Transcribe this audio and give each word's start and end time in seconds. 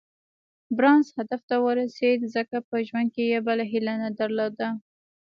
بارنس 0.77 1.07
هدف 1.17 1.41
ته 1.49 1.55
ورسېد 1.65 2.19
ځکه 2.35 2.55
په 2.69 2.75
ژوند 2.87 3.07
کې 3.15 3.23
يې 3.31 3.39
بله 3.47 3.63
هيله 3.71 3.93
نه 4.03 4.09
درلوده. 4.19 4.69